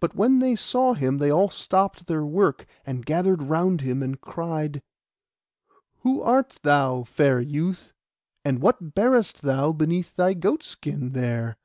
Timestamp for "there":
11.12-11.56